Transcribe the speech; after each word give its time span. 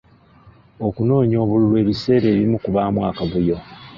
Okunoonya 0.87 1.37
obululu 1.43 1.75
ebiseera 1.81 2.25
ebimu 2.33 2.57
kubaamu 2.63 2.99
akavuyo. 3.09 3.57